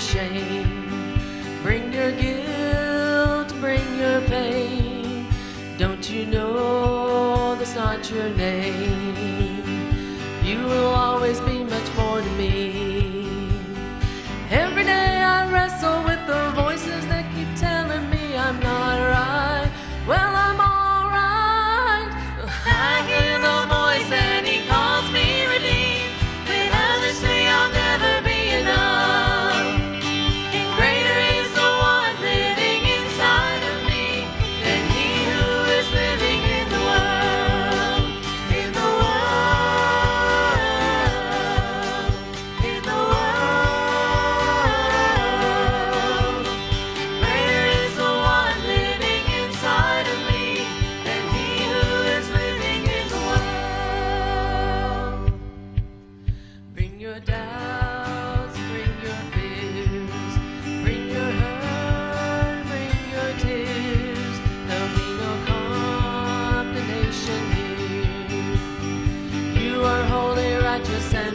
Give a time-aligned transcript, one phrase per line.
[0.00, 0.88] shame.
[1.62, 5.26] Bring your guilt, bring your pain.
[5.76, 9.62] Don't you know that's not your name?
[10.42, 12.79] You will always be much more to me.
[57.00, 60.34] Your doubts, bring your fears,
[60.82, 64.36] bring your hurt, bring your tears.
[64.66, 65.32] There'll be no
[66.66, 68.58] condemnation here.
[69.62, 71.29] You are holy, righteous, and